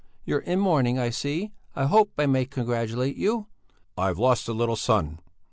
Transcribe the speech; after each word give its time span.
You're 0.25 0.39
in 0.39 0.57
mourning, 0.59 0.97
I 0.97 1.11
see; 1.11 1.51
I 1.75 1.85
hope 1.85 2.13
I 2.17 2.25
may 2.25 2.45
congratulate 2.45 3.17
you." 3.17 3.45
"I've 3.95 4.17
lost 4.17 4.47
a 4.47 4.51
little 4.53 4.75
son." 4.75 5.19